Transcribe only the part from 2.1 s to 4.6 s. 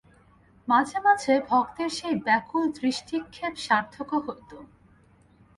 ব্যাকুল দৃষ্টিক্ষেপ সার্থকও হইত।